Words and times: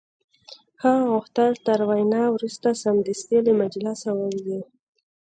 هغه 0.81 1.01
غوښتل 1.11 1.51
تر 1.67 1.79
وینا 1.89 2.23
وروسته 2.35 2.67
سمدستي 2.83 3.37
له 3.47 3.51
مجلسه 3.61 4.09
ووځي 4.13 4.59